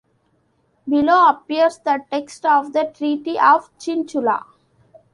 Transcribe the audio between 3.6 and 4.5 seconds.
Sinchula.